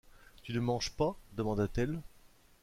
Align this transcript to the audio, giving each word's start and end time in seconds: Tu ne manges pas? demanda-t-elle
Tu 0.41 0.51
ne 0.51 0.59
manges 0.59 0.89
pas? 0.97 1.15
demanda-t-elle 1.33 2.01